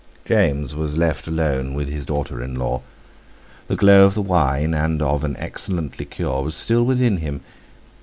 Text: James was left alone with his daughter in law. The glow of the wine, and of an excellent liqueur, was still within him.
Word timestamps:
James 0.25 0.73
was 0.73 0.97
left 0.97 1.27
alone 1.27 1.75
with 1.75 1.87
his 1.87 2.07
daughter 2.07 2.41
in 2.41 2.55
law. 2.55 2.81
The 3.67 3.75
glow 3.75 4.03
of 4.05 4.15
the 4.15 4.21
wine, 4.23 4.73
and 4.73 4.99
of 4.99 5.23
an 5.23 5.35
excellent 5.37 5.99
liqueur, 5.99 6.41
was 6.41 6.55
still 6.55 6.83
within 6.83 7.17
him. 7.17 7.41